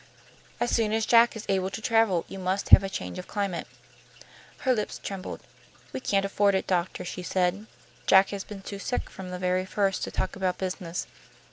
[0.59, 3.67] As soon as Jack is able to travel you must have a change of climate."
[4.65, 5.41] Her lips trembled.
[5.93, 7.67] "We can't afford it, doctor," she said.
[8.07, 11.05] "Jack has been too sick from the very first to talk about business.